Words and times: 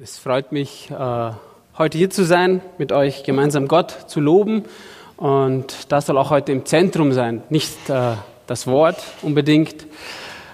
Es 0.00 0.16
freut 0.16 0.52
mich, 0.52 0.92
äh, 0.92 1.30
heute 1.76 1.98
hier 1.98 2.08
zu 2.08 2.24
sein, 2.24 2.60
mit 2.78 2.92
euch 2.92 3.24
gemeinsam 3.24 3.66
Gott 3.66 3.90
zu 4.06 4.20
loben. 4.20 4.62
Und 5.16 5.90
das 5.90 6.06
soll 6.06 6.16
auch 6.18 6.30
heute 6.30 6.52
im 6.52 6.64
Zentrum 6.66 7.12
sein. 7.12 7.42
Nicht 7.50 7.90
äh, 7.90 8.12
das 8.46 8.68
Wort 8.68 9.02
unbedingt, 9.22 9.88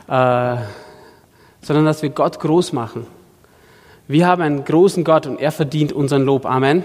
äh, 0.09 0.57
sondern 1.61 1.85
dass 1.85 2.01
wir 2.01 2.09
Gott 2.09 2.41
groß 2.41 2.73
machen. 2.73 3.07
Wir 4.09 4.27
haben 4.27 4.41
einen 4.41 4.65
großen 4.65 5.05
Gott 5.05 5.27
und 5.27 5.39
er 5.39 5.53
verdient 5.53 5.93
unseren 5.93 6.23
Lob. 6.23 6.47
Amen. 6.47 6.83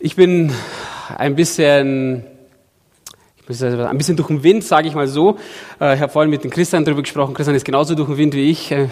Ich 0.00 0.16
bin 0.16 0.52
ein 1.16 1.36
bisschen 1.36 2.24
ein 3.50 3.98
bisschen 3.98 4.16
durch 4.16 4.28
den 4.28 4.42
Wind, 4.42 4.62
sage 4.62 4.86
ich 4.86 4.94
mal 4.94 5.08
so. 5.08 5.36
Äh, 5.80 5.96
ich 5.96 6.00
habe 6.00 6.12
vorhin 6.12 6.30
mit 6.30 6.44
dem 6.44 6.50
Christian 6.50 6.84
darüber 6.84 7.02
gesprochen. 7.02 7.34
Christian 7.34 7.56
ist 7.56 7.64
genauso 7.64 7.94
durch 7.94 8.08
den 8.08 8.16
Wind 8.16 8.34
wie 8.34 8.50
ich. 8.50 8.70
Äh, 8.70 8.88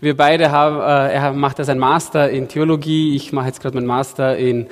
wir 0.00 0.16
beide 0.16 0.50
haben, 0.50 0.76
äh, 0.76 1.14
er 1.14 1.32
macht 1.32 1.58
ja 1.58 1.64
seinen 1.64 1.78
Master 1.78 2.28
in 2.28 2.48
Theologie. 2.48 3.16
Ich 3.16 3.32
mache 3.32 3.46
jetzt 3.46 3.60
gerade 3.60 3.74
meinen 3.74 3.86
Master 3.86 4.36
in 4.36 4.66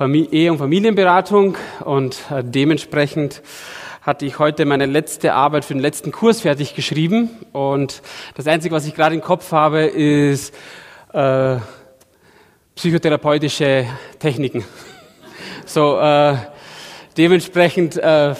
Ehe- 0.00 0.50
und 0.50 0.58
Familienberatung 0.58 1.56
und 1.84 2.18
dementsprechend 2.42 3.42
hatte 4.02 4.26
ich 4.26 4.40
heute 4.40 4.64
meine 4.64 4.86
letzte 4.86 5.34
Arbeit 5.34 5.64
für 5.64 5.74
den 5.74 5.80
letzten 5.80 6.10
Kurs 6.10 6.40
fertig 6.40 6.74
geschrieben 6.74 7.30
und 7.52 8.02
das 8.34 8.48
Einzige, 8.48 8.74
was 8.74 8.86
ich 8.86 8.94
gerade 8.94 9.14
im 9.14 9.20
Kopf 9.20 9.52
habe, 9.52 9.82
ist 9.82 10.52
äh, 11.12 11.58
psychotherapeutische 12.74 13.86
Techniken. 14.18 14.64
So, 15.66 15.98
äh, 15.98 16.36
dementsprechend 17.16 17.96
äh, 17.96 18.34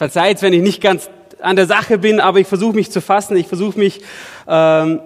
Verzeiht, 0.00 0.40
wenn 0.40 0.54
ich 0.54 0.62
nicht 0.62 0.80
ganz 0.80 1.10
an 1.42 1.56
der 1.56 1.66
Sache 1.66 1.98
bin, 1.98 2.20
aber 2.20 2.40
ich 2.40 2.46
versuche 2.46 2.74
mich 2.74 2.90
zu 2.90 3.02
fassen, 3.02 3.36
ich 3.36 3.46
versuche 3.46 3.78
mich 3.78 4.00
ähm, 4.48 4.98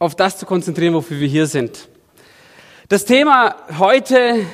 auf 0.00 0.16
das 0.16 0.36
zu 0.36 0.46
konzentrieren, 0.46 0.94
wofür 0.94 1.20
wir 1.20 1.28
hier 1.28 1.46
sind. 1.46 1.88
Das 2.88 3.04
Thema 3.04 3.54
heute 3.78 4.44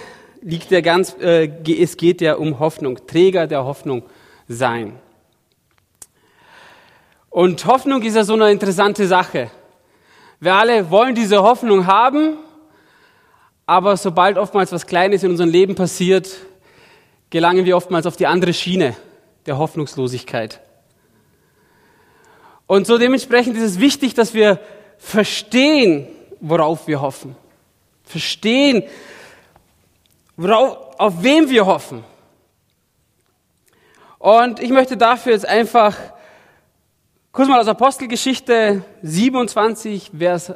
liegt 0.43 0.71
ja 0.71 0.83
ganz, 0.83 1.17
äh, 1.23 1.49
es 1.73 1.97
geht 1.97 2.21
ja 2.21 2.35
um 2.35 2.59
Hoffnung, 2.59 2.99
Träger 3.07 3.47
der 3.47 3.65
Hoffnung 3.65 4.03
sein. 4.47 4.93
Und 7.31 7.65
Hoffnung 7.65 8.03
ist 8.03 8.15
ja 8.15 8.25
so 8.25 8.35
eine 8.35 8.53
interessante 8.53 9.07
Sache. 9.07 9.51
Wir 10.39 10.53
alle 10.53 10.91
wollen 10.91 11.15
diese 11.15 11.43
Hoffnung 11.43 11.87
haben, 11.87 12.37
aber 13.65 13.97
sobald 13.97 14.37
oftmals 14.37 14.71
was 14.71 14.87
Kleines 14.87 15.23
in 15.23 15.31
unserem 15.31 15.49
Leben 15.49 15.75
passiert, 15.75 16.29
gelangen 17.31 17.65
wir 17.65 17.77
oftmals 17.77 18.07
auf 18.07 18.17
die 18.17 18.27
andere 18.27 18.53
Schiene 18.53 18.97
der 19.47 19.59
Hoffnungslosigkeit. 19.59 20.61
Und 22.67 22.87
so 22.87 22.99
dementsprechend 22.99 23.57
ist 23.57 23.63
es 23.63 23.81
wichtig, 23.81 24.15
dass 24.15 24.35
wir 24.35 24.61
verstehen, 24.99 26.07
worauf 26.41 26.87
wir 26.87 27.01
hoffen. 27.01 27.35
Verstehen, 28.05 28.85
worauf, 30.37 30.99
auf 30.99 31.23
wem 31.23 31.49
wir 31.49 31.67
hoffen. 31.67 32.05
Und 34.19 34.61
ich 34.61 34.71
möchte 34.71 34.97
dafür 34.97 35.33
jetzt 35.33 35.47
einfach 35.47 35.97
kurz 37.33 37.49
mal 37.49 37.59
aus 37.59 37.69
Apostelgeschichte 37.69 38.85
27, 39.03 40.11
Vers 40.17 40.53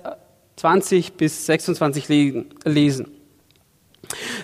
20 0.57 1.15
bis 1.15 1.47
26 1.47 2.09
lesen. 2.65 3.14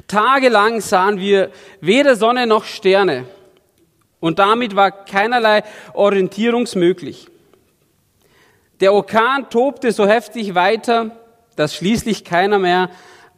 Tagelang 0.07 0.81
sahen 0.81 1.19
wir 1.19 1.51
weder 1.81 2.17
Sonne 2.17 2.47
noch 2.47 2.65
Sterne 2.65 3.27
und 4.21 4.39
damit 4.39 4.77
war 4.77 4.91
keinerlei 4.91 5.63
Orientierungsmöglich. 5.95 7.29
Der 8.81 8.93
Orkan 8.93 9.51
tobte 9.51 9.93
so 9.93 10.07
heftig 10.07 10.55
weiter, 10.55 11.11
dass 11.57 11.75
schließlich 11.75 12.25
keiner 12.25 12.59
mehr 12.59 12.91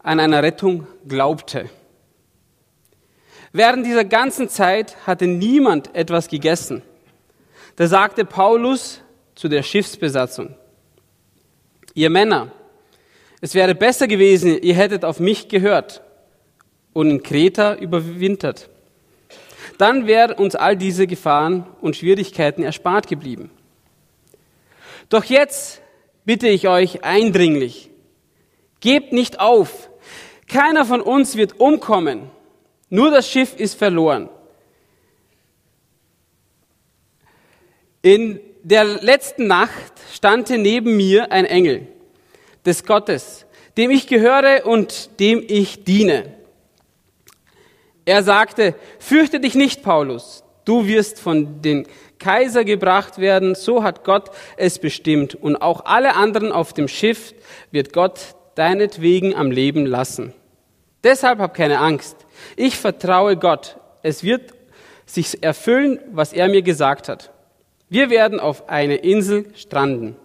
an 0.03 0.21
einer 0.21 0.43
Rettung 0.43 0.87
glaubte. 1.06 1.69
Während 3.53 3.87
dieser 3.87 4.04
ganzen 4.04 4.49
Zeit 4.49 4.97
hatte 5.06 5.27
niemand 5.27 5.94
etwas 5.94 6.28
gegessen. 6.28 6.83
Da 7.77 7.87
sagte 7.87 8.25
Paulus 8.25 9.00
zu 9.34 9.49
der 9.49 9.62
Schiffsbesatzung, 9.62 10.54
ihr 11.94 12.10
Männer, 12.10 12.53
es 13.41 13.54
wäre 13.54 13.75
besser 13.75 14.06
gewesen, 14.06 14.59
ihr 14.62 14.75
hättet 14.75 15.04
auf 15.04 15.21
mich 15.21 15.49
gehört 15.49 16.03
und 16.92 17.10
in 17.10 17.22
Kreta 17.22 17.75
überwintert. 17.75 18.69
Dann 19.78 20.06
wären 20.06 20.36
uns 20.36 20.54
all 20.54 20.76
diese 20.76 21.06
Gefahren 21.06 21.66
und 21.80 21.97
Schwierigkeiten 21.97 22.62
erspart 22.62 23.08
geblieben. 23.08 23.50
Doch 25.08 25.25
jetzt 25.25 25.82
bitte 26.25 26.48
ich 26.48 26.69
euch 26.69 27.04
eindringlich, 27.04 27.91
gebt 28.80 29.12
nicht 29.12 29.41
auf. 29.41 29.91
Keiner 30.48 30.84
von 30.84 31.00
uns 31.00 31.36
wird 31.36 31.58
umkommen. 31.60 32.30
Nur 32.91 33.10
das 33.10 33.28
Schiff 33.28 33.56
ist 33.56 33.74
verloren. 33.74 34.28
In 38.03 38.41
der 38.62 38.84
letzten 38.84 39.47
Nacht 39.47 39.92
stand 40.12 40.50
neben 40.50 40.97
mir 40.97 41.32
ein 41.32 41.44
Engel 41.44 41.86
des 42.64 42.84
Gottes, 42.84 43.47
dem 43.76 43.91
ich 43.91 44.06
gehöre 44.06 44.66
und 44.66 45.19
dem 45.20 45.42
ich 45.47 45.84
diene. 45.84 46.34
Er 48.05 48.23
sagte, 48.23 48.75
fürchte 48.99 49.41
dich 49.41 49.55
nicht, 49.55 49.83
Paulus, 49.83 50.45
du 50.65 50.87
wirst 50.87 51.21
von 51.21 51.63
den 51.63 51.87
Kaiser 52.19 52.65
gebracht 52.65 53.19
werden, 53.19 53.55
so 53.55 53.83
hat 53.83 54.05
Gott 54.05 54.31
es 54.57 54.79
bestimmt, 54.79 55.35
und 55.35 55.57
auch 55.57 55.85
alle 55.85 56.15
anderen 56.15 56.53
auf 56.53 56.73
dem 56.73 56.89
Schiff 56.89 57.35
wird 57.71 57.93
Gott 57.93 58.21
deinetwegen 58.55 59.35
am 59.35 59.51
Leben 59.51 59.87
lassen. 59.87 60.33
Deshalb 61.05 61.41
hab 61.41 61.55
keine 61.55 61.79
Angst. 61.79 62.17
Ich 62.57 62.77
vertraue 62.77 63.37
Gott. 63.37 63.77
Es 64.03 64.23
wird 64.23 64.53
sich 65.05 65.43
erfüllen, 65.43 65.99
was 66.13 66.33
er 66.33 66.49
mir 66.49 66.63
gesagt 66.63 67.09
hat. 67.09 67.33
Wir 67.89 68.09
werden 68.09 68.41
auf 68.41 68.69
eine 68.69 68.97
Insel 68.97 69.47
stranden. 69.55 70.17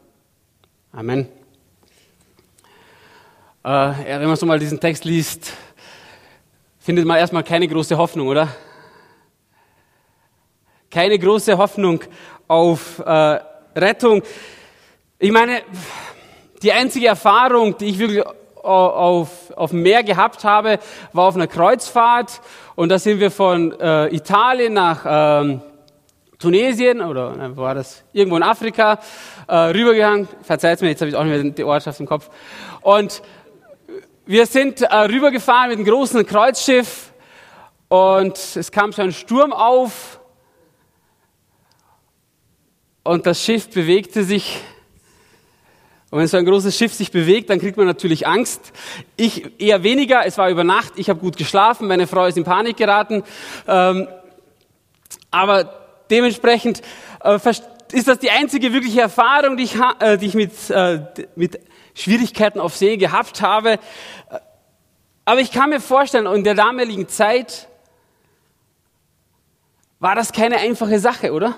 Amen. 0.91 1.27
Äh, 3.63 3.69
wenn 3.69 4.27
man 4.27 4.35
so 4.35 4.45
mal 4.45 4.59
diesen 4.59 4.79
Text 4.79 5.03
liest, 5.03 5.51
findet 6.87 7.05
man 7.05 7.17
erstmal 7.17 7.43
keine 7.43 7.67
große 7.67 7.97
Hoffnung, 7.97 8.29
oder? 8.29 8.47
Keine 10.89 11.19
große 11.19 11.57
Hoffnung 11.57 11.99
auf 12.47 12.99
äh, 12.99 13.39
Rettung. 13.75 14.23
Ich 15.19 15.33
meine, 15.33 15.63
die 16.63 16.71
einzige 16.71 17.07
Erfahrung, 17.07 17.77
die 17.77 17.87
ich 17.87 17.99
wirklich 17.99 18.25
auf, 18.63 19.51
auf 19.53 19.71
dem 19.71 19.81
Meer 19.81 20.01
gehabt 20.01 20.45
habe, 20.45 20.79
war 21.11 21.25
auf 21.27 21.35
einer 21.35 21.47
Kreuzfahrt. 21.47 22.39
Und 22.75 22.87
da 22.87 22.99
sind 22.99 23.19
wir 23.19 23.31
von 23.31 23.77
äh, 23.77 24.07
Italien 24.15 24.71
nach 24.71 25.03
ähm, 25.05 25.61
Tunesien 26.39 27.01
oder 27.01 27.35
äh, 27.35 27.57
war 27.57 27.75
das 27.75 28.05
irgendwo 28.13 28.37
in 28.37 28.43
Afrika 28.43 28.97
äh, 29.49 29.55
rübergegangen. 29.55 30.29
Verzeiht 30.41 30.81
mir, 30.81 30.87
jetzt 30.87 31.01
habe 31.01 31.09
ich 31.09 31.17
auch 31.17 31.25
nicht 31.25 31.43
mehr 31.43 31.51
die 31.51 31.63
Ortschaft 31.65 31.99
im 31.99 32.05
Kopf. 32.05 32.29
Und 32.79 33.21
wir 34.27 34.45
sind 34.45 34.81
äh, 34.81 34.93
rübergefahren 34.93 35.69
mit 35.69 35.77
einem 35.79 35.87
großen 35.87 36.25
Kreuzschiff 36.25 37.13
und 37.87 38.37
es 38.37 38.71
kam 38.71 38.91
so 38.91 39.01
ein 39.01 39.13
Sturm 39.13 39.53
auf 39.53 40.19
und 43.03 43.25
das 43.25 43.41
Schiff 43.41 43.69
bewegte 43.69 44.25
sich. 44.25 44.59
Und 46.09 46.19
wenn 46.19 46.27
so 46.27 46.35
ein 46.35 46.45
großes 46.45 46.77
Schiff 46.77 46.93
sich 46.93 47.11
bewegt, 47.11 47.49
dann 47.49 47.59
kriegt 47.59 47.77
man 47.77 47.85
natürlich 47.85 48.27
Angst. 48.27 48.73
Ich 49.15 49.61
eher 49.61 49.83
weniger, 49.83 50.25
es 50.25 50.37
war 50.37 50.49
über 50.49 50.65
Nacht, 50.65 50.93
ich 50.97 51.09
habe 51.09 51.21
gut 51.21 51.37
geschlafen, 51.37 51.87
meine 51.87 52.05
Frau 52.05 52.25
ist 52.25 52.37
in 52.37 52.43
Panik 52.43 52.75
geraten. 52.75 53.23
Ähm, 53.65 54.09
aber 55.31 55.87
dementsprechend 56.09 56.81
äh, 57.23 57.39
ist 57.93 58.07
das 58.09 58.19
die 58.19 58.29
einzige 58.29 58.73
wirkliche 58.73 59.01
Erfahrung, 59.01 59.55
die 59.55 59.63
ich, 59.63 59.75
äh, 59.99 60.17
die 60.17 60.25
ich 60.25 60.33
mit, 60.33 60.51
äh, 60.69 60.99
mit 61.37 61.59
Schwierigkeiten 61.97 62.59
auf 62.59 62.75
See 62.75 62.95
gehabt 62.97 63.41
habe. 63.41 63.79
Aber 65.25 65.41
ich 65.41 65.51
kann 65.51 65.71
mir 65.71 65.81
vorstellen, 65.81 66.27
in 66.27 66.43
der 66.43 66.53
damaligen 66.53 67.07
Zeit 67.07 67.67
war 69.99 70.13
das 70.13 70.31
keine 70.31 70.57
einfache 70.57 70.99
Sache, 70.99 71.33
oder? 71.33 71.57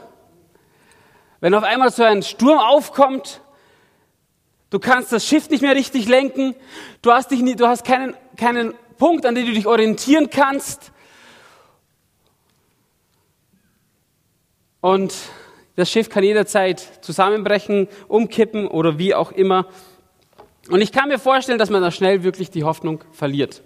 Wenn 1.41 1.53
auf 1.53 1.63
einmal 1.63 1.91
so 1.91 2.03
ein 2.03 2.23
Sturm 2.23 2.57
aufkommt, 2.57 3.41
du 4.69 4.79
kannst 4.79 5.11
das 5.11 5.25
Schiff 5.25 5.49
nicht 5.49 5.61
mehr 5.61 5.75
richtig 5.75 6.07
lenken, 6.07 6.55
du 7.01 7.11
hast, 7.11 7.31
dich 7.31 7.41
nie, 7.41 7.55
du 7.55 7.67
hast 7.67 7.83
keinen, 7.83 8.15
keinen 8.37 8.73
Punkt, 8.97 9.25
an 9.25 9.35
dem 9.35 9.45
du 9.45 9.51
dich 9.51 9.67
orientieren 9.67 10.29
kannst. 10.29 10.93
Und 14.79 15.13
das 15.75 15.91
Schiff 15.91 16.09
kann 16.09 16.23
jederzeit 16.23 16.79
zusammenbrechen, 17.01 17.89
umkippen 18.07 18.67
oder 18.67 18.97
wie 18.97 19.13
auch 19.13 19.33
immer. 19.33 19.67
Und 20.69 20.81
ich 20.81 20.91
kann 20.91 21.09
mir 21.09 21.19
vorstellen, 21.19 21.57
dass 21.57 21.69
man 21.69 21.81
da 21.81 21.91
schnell 21.91 22.23
wirklich 22.23 22.51
die 22.51 22.63
Hoffnung 22.63 23.03
verliert. 23.11 23.63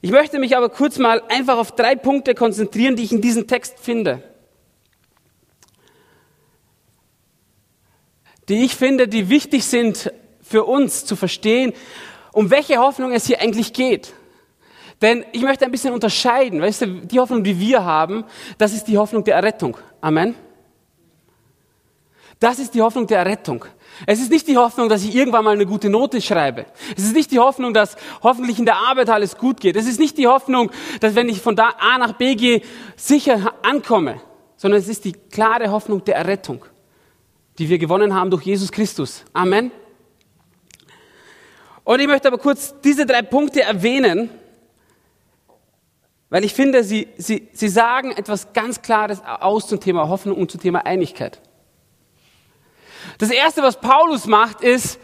Ich 0.00 0.12
möchte 0.12 0.38
mich 0.38 0.56
aber 0.56 0.70
kurz 0.70 0.98
mal 0.98 1.22
einfach 1.28 1.58
auf 1.58 1.72
drei 1.72 1.94
Punkte 1.94 2.34
konzentrieren, 2.34 2.96
die 2.96 3.02
ich 3.02 3.12
in 3.12 3.20
diesem 3.20 3.46
Text 3.46 3.78
finde. 3.80 4.22
Die 8.48 8.64
ich 8.64 8.76
finde, 8.76 9.08
die 9.08 9.28
wichtig 9.28 9.64
sind 9.64 10.12
für 10.40 10.64
uns 10.64 11.04
zu 11.04 11.16
verstehen, 11.16 11.72
um 12.32 12.50
welche 12.50 12.78
Hoffnung 12.78 13.12
es 13.12 13.26
hier 13.26 13.40
eigentlich 13.40 13.72
geht. 13.72 14.14
Denn 15.02 15.24
ich 15.32 15.42
möchte 15.42 15.64
ein 15.64 15.70
bisschen 15.70 15.92
unterscheiden, 15.92 16.60
weißt 16.60 16.82
du, 16.82 16.86
die 17.06 17.18
Hoffnung, 17.18 17.44
die 17.44 17.58
wir 17.58 17.84
haben, 17.84 18.24
das 18.58 18.72
ist 18.72 18.84
die 18.84 18.98
Hoffnung 18.98 19.24
der 19.24 19.34
Errettung. 19.34 19.76
Amen. 20.00 20.34
Das 22.40 22.58
ist 22.58 22.74
die 22.74 22.80
Hoffnung 22.80 23.06
der 23.06 23.18
Errettung. 23.18 23.66
Es 24.06 24.18
ist 24.18 24.30
nicht 24.30 24.48
die 24.48 24.56
Hoffnung, 24.56 24.88
dass 24.88 25.04
ich 25.04 25.14
irgendwann 25.14 25.44
mal 25.44 25.52
eine 25.52 25.66
gute 25.66 25.90
Note 25.90 26.22
schreibe. 26.22 26.64
Es 26.96 27.04
ist 27.04 27.14
nicht 27.14 27.30
die 27.30 27.38
Hoffnung, 27.38 27.74
dass 27.74 27.96
hoffentlich 28.22 28.58
in 28.58 28.64
der 28.64 28.76
Arbeit 28.76 29.10
alles 29.10 29.36
gut 29.36 29.60
geht. 29.60 29.76
Es 29.76 29.86
ist 29.86 30.00
nicht 30.00 30.16
die 30.16 30.26
Hoffnung, 30.26 30.70
dass 31.00 31.14
wenn 31.14 31.28
ich 31.28 31.42
von 31.42 31.54
da 31.54 31.74
A 31.78 31.98
nach 31.98 32.14
B 32.14 32.34
gehe, 32.36 32.62
sicher 32.96 33.52
ankomme. 33.62 34.22
Sondern 34.56 34.80
es 34.80 34.88
ist 34.88 35.04
die 35.04 35.12
klare 35.12 35.70
Hoffnung 35.70 36.02
der 36.04 36.16
Errettung, 36.16 36.64
die 37.58 37.68
wir 37.68 37.78
gewonnen 37.78 38.14
haben 38.14 38.30
durch 38.30 38.44
Jesus 38.44 38.72
Christus. 38.72 39.22
Amen. 39.34 39.70
Und 41.84 42.00
ich 42.00 42.06
möchte 42.06 42.28
aber 42.28 42.38
kurz 42.38 42.74
diese 42.82 43.04
drei 43.04 43.20
Punkte 43.20 43.62
erwähnen, 43.62 44.30
weil 46.30 46.44
ich 46.44 46.54
finde, 46.54 46.84
sie, 46.84 47.08
sie, 47.18 47.48
sie 47.52 47.68
sagen 47.68 48.12
etwas 48.12 48.54
ganz 48.54 48.80
Klares 48.80 49.20
aus 49.22 49.68
zum 49.68 49.78
Thema 49.78 50.08
Hoffnung 50.08 50.38
und 50.38 50.50
zum 50.50 50.60
Thema 50.60 50.86
Einigkeit. 50.86 51.42
Das 53.18 53.30
Erste, 53.30 53.62
was 53.62 53.80
Paulus 53.80 54.26
macht, 54.26 54.62
ist, 54.62 55.00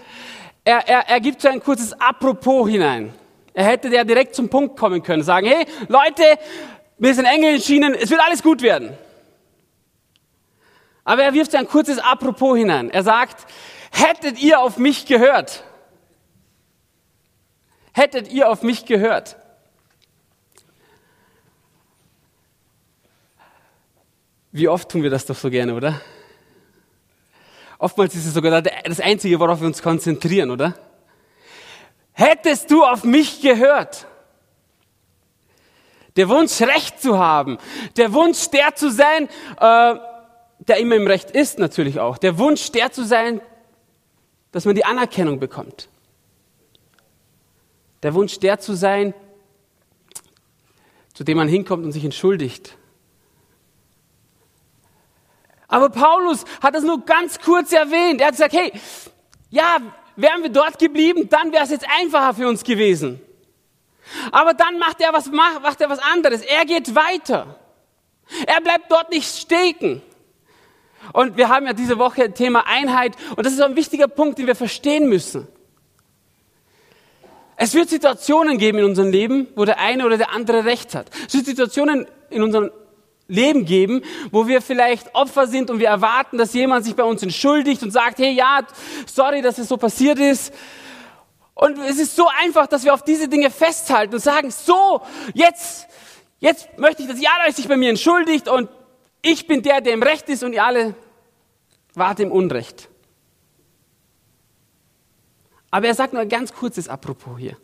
er, 0.64 0.88
er, 0.88 1.08
er 1.08 1.20
gibt 1.20 1.40
so 1.40 1.48
ein 1.48 1.62
kurzes 1.62 1.92
Apropos 2.00 2.68
hinein. 2.68 3.14
Er 3.54 3.64
hätte 3.64 3.88
ja 3.88 4.04
direkt 4.04 4.34
zum 4.34 4.48
Punkt 4.48 4.76
kommen 4.76 5.02
können, 5.02 5.22
sagen, 5.22 5.46
hey 5.46 5.66
Leute, 5.88 6.38
wir 6.98 7.14
sind 7.14 7.24
Engel 7.24 7.54
entschieden, 7.54 7.94
es 7.94 8.10
wird 8.10 8.20
alles 8.20 8.42
gut 8.42 8.62
werden. 8.62 8.96
Aber 11.04 11.22
er 11.22 11.32
wirft 11.34 11.52
so 11.52 11.58
ein 11.58 11.68
kurzes 11.68 11.98
Apropos 11.98 12.58
hinein. 12.58 12.90
Er 12.90 13.02
sagt, 13.02 13.46
hättet 13.92 14.42
ihr 14.42 14.60
auf 14.60 14.76
mich 14.76 15.06
gehört? 15.06 15.62
Hättet 17.92 18.30
ihr 18.30 18.50
auf 18.50 18.62
mich 18.62 18.84
gehört? 18.84 19.36
Wie 24.52 24.68
oft 24.68 24.90
tun 24.90 25.02
wir 25.02 25.10
das 25.10 25.26
doch 25.26 25.36
so 25.36 25.48
gerne, 25.48 25.74
oder? 25.74 26.00
Oftmals 27.78 28.14
ist 28.14 28.26
es 28.26 28.34
sogar 28.34 28.62
das 28.62 29.00
Einzige, 29.00 29.38
worauf 29.38 29.60
wir 29.60 29.66
uns 29.66 29.82
konzentrieren, 29.82 30.50
oder? 30.50 30.74
Hättest 32.12 32.70
du 32.70 32.82
auf 32.82 33.04
mich 33.04 33.42
gehört? 33.42 34.06
Der 36.16 36.28
Wunsch, 36.30 36.60
Recht 36.62 37.00
zu 37.00 37.18
haben. 37.18 37.58
Der 37.96 38.12
Wunsch, 38.14 38.48
der 38.48 38.74
zu 38.74 38.90
sein, 38.90 39.28
äh, 39.60 39.94
der 40.60 40.78
immer 40.78 40.96
im 40.96 41.06
Recht 41.06 41.30
ist 41.30 41.58
natürlich 41.58 42.00
auch. 42.00 42.16
Der 42.16 42.38
Wunsch, 42.38 42.72
der 42.72 42.90
zu 42.90 43.04
sein, 43.04 43.42
dass 44.52 44.64
man 44.64 44.74
die 44.74 44.86
Anerkennung 44.86 45.38
bekommt. 45.38 45.90
Der 48.02 48.14
Wunsch, 48.14 48.38
der 48.38 48.58
zu 48.58 48.74
sein, 48.74 49.12
zu 51.12 51.24
dem 51.24 51.36
man 51.36 51.48
hinkommt 51.48 51.84
und 51.84 51.92
sich 51.92 52.04
entschuldigt. 52.04 52.76
Aber 55.68 55.88
Paulus 55.90 56.44
hat 56.62 56.74
das 56.74 56.84
nur 56.84 57.04
ganz 57.04 57.38
kurz 57.40 57.72
erwähnt. 57.72 58.20
Er 58.20 58.28
hat 58.28 58.34
gesagt, 58.34 58.54
hey, 58.54 58.72
ja, 59.50 59.78
wären 60.16 60.42
wir 60.42 60.50
dort 60.50 60.78
geblieben, 60.78 61.28
dann 61.28 61.52
wäre 61.52 61.64
es 61.64 61.70
jetzt 61.70 61.86
einfacher 62.00 62.34
für 62.34 62.48
uns 62.48 62.64
gewesen. 62.64 63.20
Aber 64.30 64.54
dann 64.54 64.78
macht 64.78 65.00
er 65.00 65.12
was, 65.12 65.30
macht 65.30 65.80
er 65.80 65.90
was 65.90 65.98
anderes. 65.98 66.42
Er 66.42 66.64
geht 66.64 66.94
weiter. 66.94 67.58
Er 68.46 68.60
bleibt 68.60 68.90
dort 68.90 69.10
nicht 69.10 69.28
stecken. 69.36 70.02
Und 71.12 71.36
wir 71.36 71.48
haben 71.48 71.66
ja 71.66 71.72
diese 71.72 71.98
Woche 71.98 72.32
Thema 72.32 72.66
Einheit. 72.66 73.14
Und 73.36 73.44
das 73.44 73.52
ist 73.52 73.60
ein 73.60 73.76
wichtiger 73.76 74.08
Punkt, 74.08 74.38
den 74.38 74.46
wir 74.46 74.56
verstehen 74.56 75.08
müssen. 75.08 75.46
Es 77.56 77.74
wird 77.74 77.88
Situationen 77.88 78.58
geben 78.58 78.78
in 78.78 78.84
unserem 78.84 79.10
Leben, 79.10 79.48
wo 79.56 79.64
der 79.64 79.78
eine 79.78 80.04
oder 80.04 80.18
der 80.18 80.30
andere 80.32 80.64
Recht 80.64 80.94
hat. 80.94 81.10
Es 81.26 81.34
wird 81.34 81.46
Situationen 81.46 82.06
in 82.30 82.42
unserem 82.42 82.70
Leben 83.28 83.64
geben, 83.64 84.02
wo 84.30 84.46
wir 84.46 84.62
vielleicht 84.62 85.14
Opfer 85.14 85.46
sind 85.46 85.70
und 85.70 85.78
wir 85.78 85.88
erwarten, 85.88 86.38
dass 86.38 86.54
jemand 86.54 86.84
sich 86.84 86.94
bei 86.94 87.02
uns 87.02 87.22
entschuldigt 87.22 87.82
und 87.82 87.90
sagt, 87.90 88.18
hey, 88.18 88.32
ja, 88.32 88.60
sorry, 89.06 89.42
dass 89.42 89.58
es 89.58 89.68
so 89.68 89.76
passiert 89.76 90.18
ist. 90.18 90.52
Und 91.54 91.78
es 91.78 91.98
ist 91.98 92.14
so 92.14 92.28
einfach, 92.42 92.66
dass 92.66 92.84
wir 92.84 92.92
auf 92.92 93.02
diese 93.02 93.28
Dinge 93.28 93.50
festhalten 93.50 94.14
und 94.14 94.20
sagen, 94.20 94.50
so, 94.50 95.00
jetzt, 95.34 95.86
jetzt 96.38 96.78
möchte 96.78 97.02
ich, 97.02 97.08
dass 97.08 97.18
ihr 97.18 97.28
alle 97.40 97.52
sich 97.52 97.66
bei 97.66 97.76
mir 97.76 97.90
entschuldigt 97.90 98.48
und 98.48 98.68
ich 99.22 99.46
bin 99.46 99.62
der, 99.62 99.80
der 99.80 99.94
im 99.94 100.02
Recht 100.02 100.28
ist 100.28 100.44
und 100.44 100.52
ihr 100.52 100.64
alle 100.64 100.94
wart 101.94 102.20
im 102.20 102.30
Unrecht. 102.30 102.88
Aber 105.70 105.88
er 105.88 105.94
sagt 105.94 106.12
nur 106.12 106.22
ein 106.22 106.28
ganz 106.28 106.52
kurzes 106.52 106.88
Apropos 106.88 107.38
hier. 107.38 107.56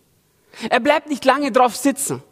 Er 0.68 0.80
bleibt 0.80 1.08
nicht 1.08 1.24
lange 1.24 1.52
drauf 1.52 1.76
sitzen. 1.76 2.22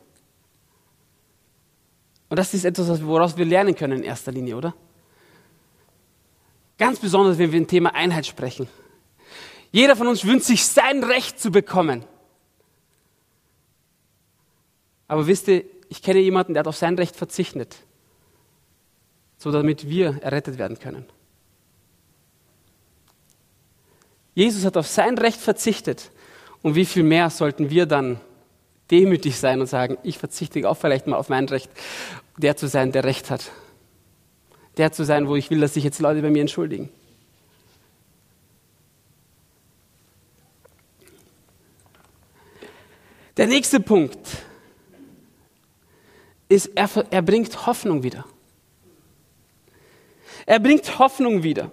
Und 2.31 2.38
das 2.38 2.55
ist 2.55 2.65
etwas, 2.65 3.05
woraus 3.05 3.37
wir 3.37 3.44
lernen 3.44 3.75
können 3.75 3.99
in 3.99 4.05
erster 4.05 4.32
Linie, 4.32 4.56
oder? 4.56 4.75
Ganz 6.79 6.99
besonders, 6.99 7.37
wenn 7.37 7.53
wir 7.53 7.61
ein 7.61 7.67
Thema 7.67 7.94
Einheit 7.94 8.25
sprechen. 8.25 8.69
Jeder 9.73 9.97
von 9.97 10.06
uns 10.06 10.25
wünscht 10.25 10.47
sich 10.47 10.65
sein 10.65 11.05
Recht 11.05 11.38
zu 11.38 11.50
bekommen. 11.50 12.05
Aber 15.09 15.27
wisst 15.27 15.49
ihr, 15.49 15.65
ich 15.88 16.03
kenne 16.03 16.21
jemanden, 16.21 16.55
der 16.55 16.61
hat 16.61 16.69
auf 16.69 16.77
sein 16.77 16.97
Recht 16.97 17.17
verzichtet, 17.17 17.77
so 19.37 19.50
damit 19.50 19.88
wir 19.88 20.23
errettet 20.23 20.56
werden 20.56 20.79
können. 20.79 21.05
Jesus 24.35 24.65
hat 24.65 24.77
auf 24.77 24.87
sein 24.87 25.19
Recht 25.19 25.41
verzichtet. 25.41 26.12
Und 26.62 26.77
wie 26.77 26.85
viel 26.85 27.03
mehr 27.03 27.29
sollten 27.29 27.71
wir 27.71 27.87
dann 27.87 28.21
demütig 28.90 29.38
sein 29.38 29.60
und 29.60 29.66
sagen, 29.66 29.98
ich 30.02 30.19
verzichte 30.19 30.69
auch 30.69 30.76
vielleicht 30.76 31.06
mal 31.06 31.16
auf 31.16 31.28
mein 31.28 31.48
Recht, 31.48 31.70
der 32.37 32.56
zu 32.56 32.66
sein, 32.66 32.92
der 32.92 33.04
Recht 33.04 33.31
hat. 33.31 33.50
Der 34.76 34.92
zu 34.92 35.04
sein, 35.04 35.28
wo 35.28 35.37
ich 35.37 35.50
will, 35.50 35.60
dass 35.60 35.75
sich 35.75 35.84
jetzt 35.84 36.00
Leute 36.00 36.22
bei 36.22 36.31
mir 36.31 36.40
entschuldigen. 36.40 36.90
Der 43.37 43.46
nächste 43.46 43.81
Punkt 43.81 44.19
ist, 46.48 46.66
er, 46.75 46.90
er 47.10 47.22
bringt 47.22 47.66
Hoffnung 47.66 48.02
wieder. 48.02 48.25
Er 50.46 50.58
bringt 50.58 50.98
Hoffnung 50.98 51.43
wieder. 51.43 51.70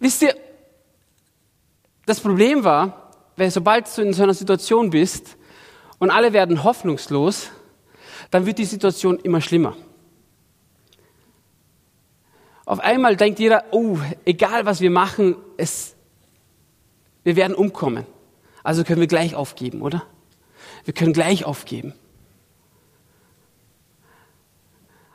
Wisst 0.00 0.22
ihr, 0.22 0.36
das 2.08 2.20
Problem 2.20 2.64
war, 2.64 3.12
sobald 3.48 3.96
du 3.96 4.02
in 4.02 4.14
so 4.14 4.22
einer 4.22 4.32
Situation 4.32 4.88
bist 4.88 5.36
und 5.98 6.10
alle 6.10 6.32
werden 6.32 6.64
hoffnungslos, 6.64 7.50
dann 8.30 8.46
wird 8.46 8.58
die 8.58 8.64
Situation 8.64 9.18
immer 9.18 9.42
schlimmer. 9.42 9.76
Auf 12.64 12.80
einmal 12.80 13.16
denkt 13.16 13.38
jeder, 13.38 13.64
oh, 13.72 13.98
egal 14.24 14.64
was 14.64 14.80
wir 14.80 14.90
machen, 14.90 15.36
es, 15.58 15.96
wir 17.24 17.36
werden 17.36 17.54
umkommen. 17.54 18.06
Also 18.62 18.84
können 18.84 19.00
wir 19.00 19.06
gleich 19.06 19.34
aufgeben, 19.34 19.82
oder? 19.82 20.04
Wir 20.84 20.94
können 20.94 21.12
gleich 21.12 21.44
aufgeben. 21.44 21.92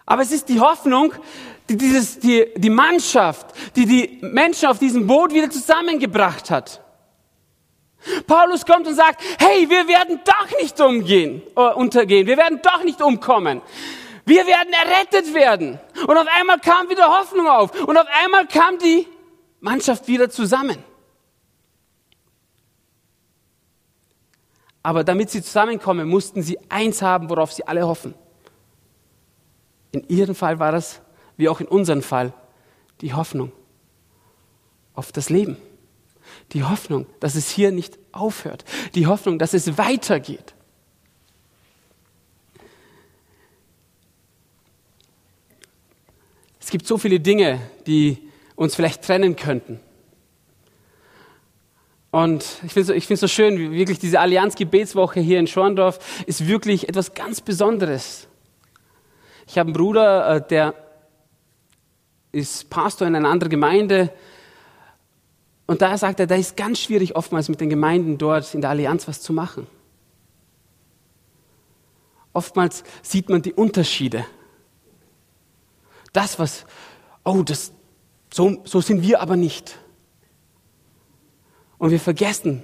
Aber 0.05 0.21
es 0.21 0.31
ist 0.31 0.49
die 0.49 0.59
Hoffnung, 0.59 1.13
die 1.69 1.77
dieses, 1.77 2.19
die, 2.19 2.45
die 2.55 2.69
Mannschaft, 2.69 3.47
die 3.75 3.85
die 3.85 4.19
Menschen 4.21 4.69
auf 4.69 4.77
diesem 4.77 5.07
Boot 5.07 5.33
wieder 5.33 5.49
zusammengebracht 5.49 6.51
hat. 6.51 6.82
Paulus 8.27 8.65
kommt 8.65 8.87
und 8.87 8.95
sagt, 8.95 9.21
hey, 9.39 9.69
wir 9.69 9.87
werden 9.87 10.19
doch 10.25 10.59
nicht 10.59 10.79
umgehen, 10.81 11.41
äh, 11.55 11.73
untergehen, 11.73 12.27
wir 12.27 12.37
werden 12.37 12.59
doch 12.61 12.83
nicht 12.83 13.01
umkommen. 13.01 13.61
Wir 14.25 14.45
werden 14.47 14.73
errettet 14.73 15.33
werden. 15.33 15.79
Und 16.07 16.17
auf 16.17 16.27
einmal 16.39 16.59
kam 16.59 16.89
wieder 16.89 17.07
Hoffnung 17.19 17.47
auf. 17.47 17.83
Und 17.83 17.97
auf 17.97 18.07
einmal 18.23 18.47
kam 18.47 18.77
die 18.77 19.05
Mannschaft 19.59 20.07
wieder 20.07 20.29
zusammen. 20.29 20.77
Aber 24.81 25.03
damit 25.03 25.29
sie 25.29 25.41
zusammenkommen, 25.41 26.07
mussten 26.07 26.41
sie 26.41 26.57
eins 26.69 27.01
haben, 27.01 27.29
worauf 27.29 27.53
sie 27.53 27.65
alle 27.65 27.87
hoffen. 27.87 28.13
In 29.91 30.07
ihrem 30.07 30.35
Fall 30.35 30.59
war 30.59 30.71
das, 30.71 31.01
wie 31.37 31.47
auch 31.47 31.61
in 31.61 31.67
unserem 31.67 32.01
Fall, 32.01 32.33
die 33.01 33.13
Hoffnung 33.13 33.51
auf 34.93 35.11
das 35.11 35.29
Leben. 35.29 35.57
Die 36.51 36.63
Hoffnung, 36.63 37.07
dass 37.19 37.35
es 37.35 37.49
hier 37.49 37.71
nicht 37.71 37.97
aufhört. 38.11 38.65
Die 38.93 39.07
Hoffnung, 39.07 39.39
dass 39.39 39.53
es 39.53 39.77
weitergeht. 39.77 40.53
Es 46.59 46.69
gibt 46.69 46.85
so 46.87 46.97
viele 46.97 47.19
Dinge, 47.19 47.59
die 47.87 48.17
uns 48.55 48.75
vielleicht 48.75 49.03
trennen 49.03 49.35
könnten. 49.35 49.79
Und 52.11 52.43
ich 52.63 52.73
finde 52.73 52.93
es 52.93 53.07
so, 53.07 53.15
so 53.15 53.27
schön, 53.27 53.71
wirklich 53.71 53.97
diese 53.97 54.19
Allianz-Gebetswoche 54.19 55.19
hier 55.19 55.39
in 55.39 55.47
Schorndorf 55.47 56.23
ist 56.27 56.47
wirklich 56.47 56.87
etwas 56.87 57.15
ganz 57.15 57.41
Besonderes. 57.41 58.27
Ich 59.47 59.57
habe 59.57 59.69
einen 59.69 59.73
Bruder, 59.73 60.35
äh, 60.35 60.47
der 60.47 60.75
ist 62.31 62.69
Pastor 62.69 63.07
in 63.07 63.15
einer 63.15 63.29
anderen 63.29 63.49
Gemeinde. 63.49 64.11
Und 65.73 65.81
da 65.81 65.97
sagt 65.97 66.19
er, 66.19 66.27
da 66.27 66.35
ist 66.35 66.55
ganz 66.55 66.77
schwierig 66.77 67.15
oftmals 67.15 67.49
mit 67.49 67.59
den 67.59 67.67
Gemeinden 67.67 68.19
dort 68.19 68.53
in 68.53 68.61
der 68.61 68.69
Allianz 68.69 69.07
was 69.07 69.21
zu 69.21 69.33
machen. 69.33 69.65
Oftmals 72.31 72.83
sieht 73.01 73.27
man 73.27 73.41
die 73.41 73.53
Unterschiede. 73.53 74.23
Das, 76.11 76.37
was, 76.37 76.67
oh, 77.25 77.41
das, 77.41 77.71
so, 78.31 78.61
so 78.65 78.81
sind 78.81 79.01
wir 79.01 79.19
aber 79.19 79.35
nicht. 79.35 79.79
Und 81.79 81.89
wir 81.89 81.99
vergessen, 81.99 82.61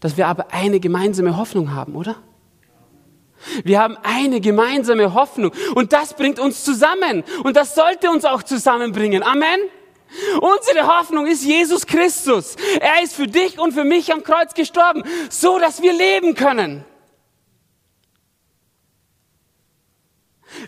dass 0.00 0.16
wir 0.16 0.26
aber 0.26 0.52
eine 0.52 0.80
gemeinsame 0.80 1.36
Hoffnung 1.36 1.72
haben, 1.72 1.94
oder? 1.94 2.16
Wir 3.62 3.78
haben 3.78 3.96
eine 4.02 4.40
gemeinsame 4.40 5.14
Hoffnung 5.14 5.52
und 5.76 5.92
das 5.92 6.14
bringt 6.14 6.40
uns 6.40 6.64
zusammen 6.64 7.22
und 7.44 7.54
das 7.54 7.76
sollte 7.76 8.10
uns 8.10 8.24
auch 8.24 8.42
zusammenbringen. 8.42 9.22
Amen. 9.22 9.60
Unsere 10.40 10.86
Hoffnung 10.86 11.26
ist 11.26 11.44
Jesus 11.44 11.86
Christus. 11.86 12.56
Er 12.80 13.02
ist 13.02 13.14
für 13.14 13.26
dich 13.26 13.58
und 13.58 13.72
für 13.72 13.84
mich 13.84 14.12
am 14.12 14.22
Kreuz 14.22 14.54
gestorben, 14.54 15.02
so 15.30 15.58
dass 15.58 15.82
wir 15.82 15.92
leben 15.92 16.34
können. 16.34 16.84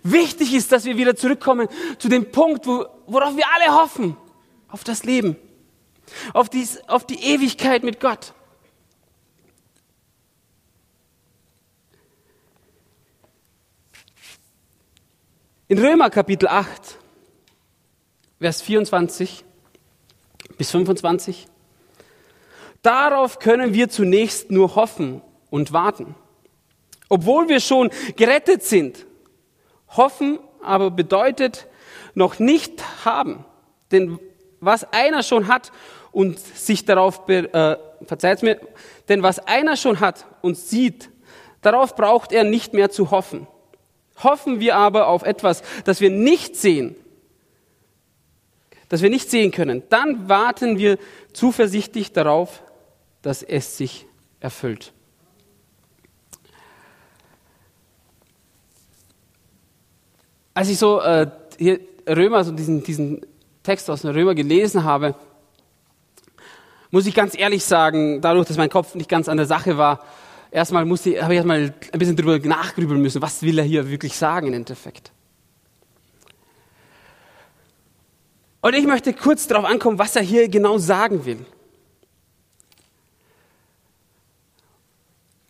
Wichtig 0.02 0.54
ist, 0.54 0.72
dass 0.72 0.84
wir 0.84 0.96
wieder 0.96 1.14
zurückkommen 1.14 1.68
zu 1.98 2.08
dem 2.08 2.30
Punkt, 2.30 2.66
wo, 2.66 2.86
worauf 3.06 3.36
wir 3.36 3.44
alle 3.54 3.74
hoffen, 3.74 4.16
auf 4.68 4.82
das 4.82 5.04
Leben, 5.04 5.36
auf, 6.32 6.48
dies, 6.48 6.80
auf 6.88 7.06
die 7.06 7.22
Ewigkeit 7.22 7.82
mit 7.82 8.00
Gott. 8.00 8.32
In 15.68 15.78
Römer 15.78 16.10
Kapitel 16.10 16.48
8, 16.48 16.98
Vers 18.44 18.60
24 18.60 19.42
bis 20.58 20.70
25, 20.70 21.46
darauf 22.82 23.38
können 23.38 23.72
wir 23.72 23.88
zunächst 23.88 24.50
nur 24.50 24.74
hoffen 24.74 25.22
und 25.48 25.72
warten. 25.72 26.14
Obwohl 27.08 27.48
wir 27.48 27.60
schon 27.60 27.88
gerettet 28.16 28.62
sind, 28.62 29.06
hoffen 29.96 30.38
aber 30.62 30.90
bedeutet 30.90 31.68
noch 32.12 32.38
nicht 32.38 32.84
haben. 33.06 33.46
Denn 33.90 34.18
was 34.60 34.92
einer 34.92 35.22
schon 35.22 35.48
hat 35.48 35.72
und 36.12 36.38
sich 36.38 36.84
darauf, 36.84 37.26
äh, 37.30 37.78
verzeiht 38.04 38.42
mir, 38.42 38.60
denn 39.08 39.22
was 39.22 39.38
einer 39.38 39.78
schon 39.78 40.00
hat 40.00 40.26
und 40.42 40.58
sieht, 40.58 41.08
darauf 41.62 41.96
braucht 41.96 42.30
er 42.30 42.44
nicht 42.44 42.74
mehr 42.74 42.90
zu 42.90 43.10
hoffen. 43.10 43.46
Hoffen 44.22 44.60
wir 44.60 44.76
aber 44.76 45.06
auf 45.08 45.22
etwas, 45.22 45.62
das 45.86 46.02
wir 46.02 46.10
nicht 46.10 46.56
sehen, 46.56 46.94
das 48.94 49.02
wir 49.02 49.10
nicht 49.10 49.28
sehen 49.28 49.50
können, 49.50 49.82
dann 49.88 50.28
warten 50.28 50.78
wir 50.78 50.98
zuversichtlich 51.32 52.12
darauf, 52.12 52.62
dass 53.22 53.42
es 53.42 53.76
sich 53.76 54.06
erfüllt. 54.38 54.92
Als 60.54 60.68
ich 60.68 60.78
so 60.78 61.00
äh, 61.00 61.28
hier 61.58 61.80
Römer, 62.08 62.44
so 62.44 62.52
diesen, 62.52 62.84
diesen 62.84 63.26
Text 63.64 63.90
aus 63.90 64.02
den 64.02 64.10
Römer 64.10 64.36
gelesen 64.36 64.84
habe, 64.84 65.16
muss 66.92 67.06
ich 67.06 67.14
ganz 67.14 67.36
ehrlich 67.36 67.64
sagen, 67.64 68.20
dadurch, 68.20 68.46
dass 68.46 68.56
mein 68.56 68.70
Kopf 68.70 68.94
nicht 68.94 69.08
ganz 69.08 69.28
an 69.28 69.38
der 69.38 69.46
Sache 69.46 69.76
war, 69.76 70.04
erstmal 70.52 70.84
musste 70.84 71.20
habe 71.20 71.32
ich 71.32 71.38
erstmal 71.38 71.74
ein 71.92 71.98
bisschen 71.98 72.14
drüber 72.14 72.38
nachgrübeln 72.38 73.02
müssen, 73.02 73.20
was 73.20 73.42
will 73.42 73.58
er 73.58 73.64
hier 73.64 73.90
wirklich 73.90 74.16
sagen 74.16 74.46
im 74.46 74.54
Endeffekt. 74.54 75.10
Und 78.64 78.72
ich 78.74 78.86
möchte 78.86 79.12
kurz 79.12 79.46
darauf 79.46 79.66
ankommen, 79.66 79.98
was 79.98 80.16
er 80.16 80.22
hier 80.22 80.48
genau 80.48 80.78
sagen 80.78 81.26
will. 81.26 81.44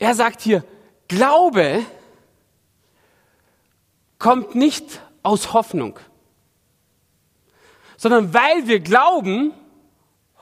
Er 0.00 0.16
sagt 0.16 0.40
hier, 0.40 0.64
Glaube 1.06 1.86
kommt 4.18 4.56
nicht 4.56 5.00
aus 5.22 5.52
Hoffnung, 5.52 5.96
sondern 7.96 8.34
weil 8.34 8.66
wir 8.66 8.80
glauben, 8.80 9.52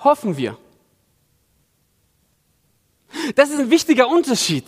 hoffen 0.02 0.38
wir. 0.38 0.56
Das 3.34 3.50
ist 3.50 3.60
ein 3.60 3.68
wichtiger 3.68 4.08
Unterschied. 4.08 4.64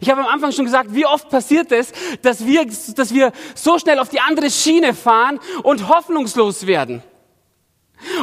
Ich 0.00 0.10
habe 0.10 0.22
am 0.22 0.26
Anfang 0.26 0.50
schon 0.50 0.64
gesagt, 0.64 0.92
wie 0.94 1.06
oft 1.06 1.28
passiert 1.28 1.70
es, 1.70 1.92
dass 2.22 2.44
wir, 2.44 2.66
dass 2.66 3.14
wir 3.14 3.30
so 3.54 3.78
schnell 3.78 4.00
auf 4.00 4.08
die 4.08 4.20
andere 4.20 4.50
Schiene 4.50 4.94
fahren 4.94 5.38
und 5.62 5.86
hoffnungslos 5.86 6.66
werden. 6.66 7.04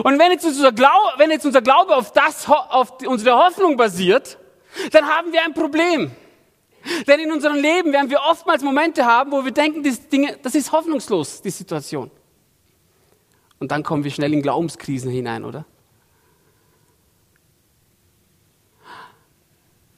Und 0.04 0.20
wenn 0.20 0.32
jetzt 0.32 0.46
unser 0.46 0.72
Glaube, 0.72 1.08
wenn 1.18 1.30
jetzt 1.30 1.46
unser 1.46 1.62
Glaube 1.62 1.96
auf 1.96 2.12
das, 2.12 2.48
auf 2.48 2.94
unsere 3.06 3.38
Hoffnung 3.38 3.78
basiert, 3.78 4.38
dann 4.92 5.06
haben 5.06 5.32
wir 5.32 5.44
ein 5.44 5.54
Problem. 5.54 6.12
Denn 7.08 7.20
in 7.20 7.32
unserem 7.32 7.56
Leben 7.56 7.92
werden 7.92 8.10
wir 8.10 8.22
oftmals 8.22 8.64
Momente 8.64 9.06
haben, 9.06 9.32
wo 9.32 9.44
wir 9.44 9.52
denken, 9.52 9.84
das, 9.84 10.08
Dinge, 10.08 10.38
das 10.42 10.56
ist 10.56 10.72
hoffnungslos, 10.72 11.42
die 11.42 11.50
Situation. 11.50 12.10
Und 13.60 13.72
dann 13.72 13.84
kommen 13.84 14.04
wir 14.04 14.12
schnell 14.12 14.34
in 14.34 14.42
Glaubenskrisen 14.42 15.12
hinein, 15.12 15.44
oder? 15.44 15.66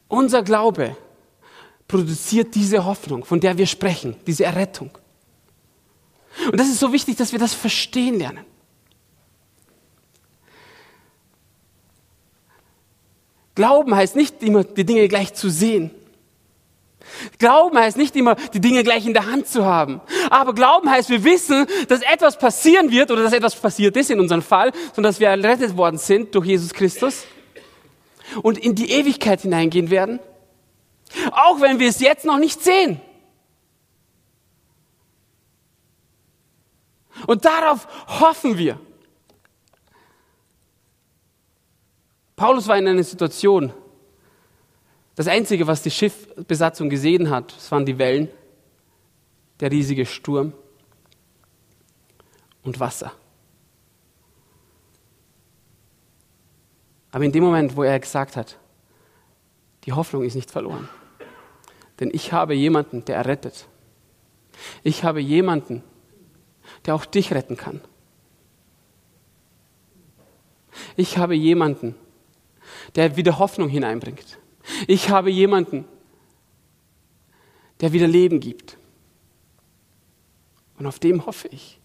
Unser 0.08 0.42
Glaube 0.42 0.98
produziert 1.88 2.56
diese 2.56 2.86
Hoffnung, 2.86 3.26
von 3.26 3.40
der 3.40 3.58
wir 3.58 3.68
sprechen, 3.68 4.16
diese 4.26 4.46
Errettung. 4.46 4.98
Und 6.52 6.60
das 6.60 6.68
ist 6.68 6.80
so 6.80 6.92
wichtig, 6.92 7.18
dass 7.18 7.32
wir 7.32 7.40
das 7.40 7.54
verstehen 7.54 8.18
lernen. 8.18 8.46
Glauben 13.60 13.94
heißt 13.94 14.16
nicht 14.16 14.42
immer, 14.42 14.64
die 14.64 14.86
Dinge 14.86 15.10
gleich 15.10 15.34
zu 15.34 15.50
sehen. 15.50 15.92
Glauben 17.40 17.78
heißt 17.78 17.98
nicht 17.98 18.16
immer, 18.16 18.36
die 18.36 18.62
Dinge 18.62 18.86
gleich 18.86 19.06
in 19.06 19.14
der 19.14 19.26
Hand 19.26 19.50
zu 19.50 19.66
haben. 19.66 20.00
Aber 20.30 20.54
Glauben 20.54 20.90
heißt, 20.90 21.10
wir 21.10 21.26
wissen, 21.26 21.68
dass 21.90 22.02
etwas 22.02 22.40
passieren 22.40 22.90
wird 22.90 23.12
oder 23.12 23.22
dass 23.22 23.34
etwas 23.34 23.58
passiert 23.58 23.98
ist 23.98 24.12
in 24.12 24.22
unserem 24.22 24.42
Fall, 24.42 24.72
sondern 24.96 25.12
dass 25.12 25.20
wir 25.20 25.28
errettet 25.28 25.76
worden 25.76 25.98
sind 25.98 26.34
durch 26.36 26.46
Jesus 26.46 26.74
Christus 26.74 27.26
und 28.44 28.58
in 28.58 28.76
die 28.76 28.92
Ewigkeit 28.92 29.42
hineingehen 29.42 29.90
werden, 29.90 30.22
auch 31.34 31.60
wenn 31.60 31.80
wir 31.80 31.90
es 31.90 32.00
jetzt 32.00 32.24
noch 32.24 32.38
nicht 32.38 32.64
sehen. 32.64 33.02
Und 37.28 37.44
darauf 37.44 37.90
hoffen 38.22 38.58
wir. 38.58 38.80
Paulus 42.40 42.70
war 42.70 42.78
in 42.78 42.88
einer 42.88 43.04
Situation, 43.04 43.74
das 45.16 45.28
Einzige, 45.28 45.68
was 45.68 45.84
die 45.84 45.92
Schiffbesatzung 45.92 46.90
gesehen 46.90 47.30
hat, 47.30 47.54
das 47.54 47.70
waren 47.70 47.86
die 47.86 47.98
Wellen, 47.98 48.30
der 49.60 49.70
riesige 49.70 50.06
Sturm 50.06 50.54
und 52.64 52.80
Wasser. 52.80 53.12
Aber 57.12 57.26
in 57.26 57.34
dem 57.34 57.44
Moment, 57.44 57.76
wo 57.76 57.84
er 57.84 58.00
gesagt 58.00 58.38
hat, 58.38 58.58
die 59.84 59.92
Hoffnung 59.92 60.24
ist 60.24 60.36
nicht 60.36 60.50
verloren. 60.50 60.88
Denn 62.00 62.10
ich 62.14 62.32
habe 62.32 62.54
jemanden, 62.54 63.04
der 63.04 63.18
errettet. 63.18 63.68
Ich 64.82 65.04
habe 65.04 65.20
jemanden, 65.20 65.84
der 66.86 66.96
auch 66.96 67.04
dich 67.04 67.34
retten 67.34 67.58
kann. 67.58 67.82
Ich 70.96 71.18
habe 71.18 71.36
jemanden, 71.36 71.96
der 72.96 73.16
wieder 73.16 73.40
Hoffnung 73.40 73.70
hineinbringt. 73.70 74.38
Ich 74.88 75.10
habe 75.10 75.30
jemanden, 75.30 75.86
der 77.82 77.94
wieder 77.94 78.08
Leben 78.08 78.40
gibt. 78.40 78.78
Und 80.78 80.86
auf 80.86 81.00
dem 81.00 81.26
hoffe 81.26 81.48
ich. 81.50 81.80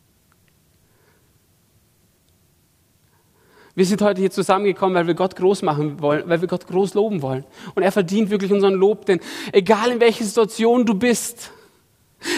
Wir 3.76 3.84
sind 3.84 4.02
heute 4.02 4.20
hier 4.20 4.30
zusammengekommen, 4.30 4.94
weil 4.94 5.08
wir 5.08 5.14
Gott 5.14 5.34
groß 5.34 5.62
machen 5.62 6.00
wollen, 6.00 6.28
weil 6.28 6.40
wir 6.40 6.46
Gott 6.46 6.66
groß 6.68 6.94
loben 6.94 7.22
wollen. 7.22 7.44
Und 7.74 7.82
er 7.82 7.90
verdient 7.90 8.30
wirklich 8.30 8.52
unseren 8.52 8.74
Lob, 8.74 9.04
denn 9.06 9.20
egal 9.50 9.90
in 9.90 10.00
welcher 10.00 10.24
Situation 10.24 10.86
du 10.86 10.94
bist, 10.94 11.50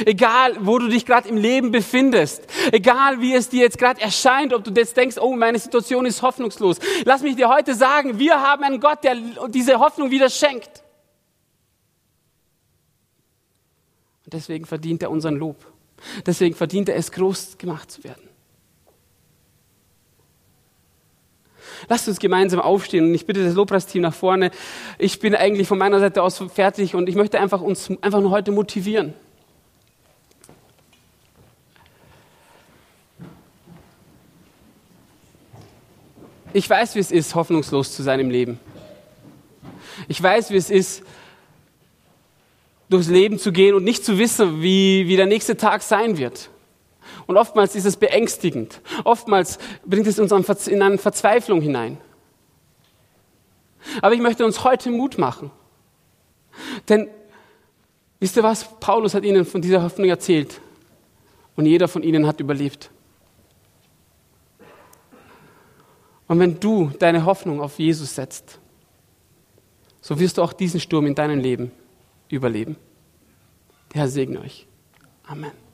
egal 0.05 0.57
wo 0.61 0.79
du 0.79 0.89
dich 0.89 1.07
gerade 1.07 1.29
im 1.29 1.37
Leben 1.37 1.71
befindest, 1.71 2.45
egal 2.73 3.21
wie 3.21 3.35
es 3.35 3.49
dir 3.49 3.63
jetzt 3.63 3.79
gerade 3.79 4.01
erscheint, 4.01 4.53
ob 4.53 4.65
du 4.65 4.71
jetzt 4.73 4.97
denkst, 4.97 5.17
oh, 5.19 5.37
meine 5.37 5.59
Situation 5.59 6.07
ist 6.07 6.23
hoffnungslos, 6.23 6.79
lass 7.05 7.23
mich 7.23 7.37
dir 7.37 7.49
heute 7.49 7.75
sagen, 7.75 8.19
wir 8.19 8.41
haben 8.41 8.63
einen 8.63 8.81
Gott, 8.81 9.05
der 9.05 9.17
diese 9.49 9.79
Hoffnung 9.79 10.11
wieder 10.11 10.31
schenkt. 10.31 10.83
Und 14.25 14.33
deswegen 14.33 14.67
verdient 14.67 15.03
er 15.03 15.11
unseren 15.11 15.37
Lob. 15.37 15.65
Deswegen 16.27 16.55
verdient 16.55 16.89
er 16.89 16.97
es, 16.97 17.13
groß 17.13 17.59
gemacht 17.59 17.91
zu 17.91 18.05
werden. 18.05 18.29
Lasst 21.89 22.09
uns 22.09 22.19
gemeinsam 22.19 22.61
aufstehen 22.61 23.07
und 23.07 23.15
ich 23.15 23.27
bitte 23.27 23.45
das 23.45 23.55
Lobpreisteam 23.55 24.03
nach 24.03 24.15
vorne. 24.15 24.51
Ich 24.99 25.21
bin 25.21 25.35
eigentlich 25.35 25.69
von 25.69 25.79
meiner 25.79 26.01
Seite 26.01 26.23
aus 26.23 26.43
fertig 26.53 26.95
und 26.95 27.09
ich 27.09 27.15
möchte 27.15 27.39
einfach 27.39 27.61
uns 27.61 27.91
einfach 28.01 28.21
nur 28.21 28.31
heute 28.31 28.51
motivieren. 28.51 29.15
Ich 36.57 36.71
weiß, 36.71 36.95
wie 36.95 37.01
es 37.01 37.13
ist, 37.13 37.35
hoffnungslos 37.35 37.95
zu 37.95 38.03
sein 38.03 38.19
im 38.19 38.31
Leben. 38.31 38.59
Ich 40.09 40.23
weiß, 40.23 40.51
wie 40.53 40.57
es 40.57 40.71
ist, 40.71 41.03
durchs 42.89 43.09
Leben 43.09 43.39
zu 43.39 43.53
gehen 43.53 43.75
und 43.75 43.85
nicht 43.85 44.07
zu 44.07 44.17
wissen, 44.17 44.63
wie, 44.63 45.07
wie 45.07 45.17
der 45.17 45.27
nächste 45.27 45.59
Tag 45.59 45.83
sein 45.83 46.17
wird. 46.17 46.49
Und 47.27 47.37
oftmals 47.37 47.77
ist 47.77 47.85
es 47.85 47.99
beängstigend. 47.99 48.81
Oftmals 49.05 49.59
bringt 49.85 50.07
es 50.07 50.19
uns 50.19 50.33
in 50.67 50.81
eine 50.81 50.97
Verzweiflung 50.97 51.61
hinein. 51.61 51.99
Aber 54.01 54.15
ich 54.15 54.23
möchte 54.23 54.47
uns 54.47 54.65
heute 54.65 54.91
Mut 54.91 55.19
machen. 55.19 55.51
Denn 56.89 57.11
wisst 58.19 58.35
ihr 58.39 58.43
was? 58.43 58.67
Paulus 58.81 59.13
hat 59.13 59.25
ihnen 59.25 59.45
von 59.45 59.61
dieser 59.61 59.83
Hoffnung 59.83 60.09
erzählt. 60.09 60.59
Und 61.55 61.67
jeder 61.67 61.87
von 61.87 62.03
ihnen 62.03 62.27
hat 62.27 62.41
überlebt. 62.41 62.89
Und 66.29 66.41
wenn 66.41 66.59
du 66.59 66.91
deine 66.99 67.25
Hoffnung 67.25 67.61
auf 67.61 67.79
Jesus 67.79 68.15
setzt, 68.15 68.59
so 70.01 70.19
wirst 70.19 70.39
du 70.39 70.43
auch 70.43 70.53
diesen 70.53 70.81
Sturm 70.81 71.07
in 71.07 71.15
deinem 71.15 71.41
Leben 71.41 71.71
überleben. 72.29 72.77
Der 73.93 74.03
Herr 74.03 74.09
segne 74.09 74.41
euch. 74.41 74.67
Amen. 75.25 75.66